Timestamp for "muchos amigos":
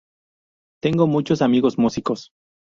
1.05-1.77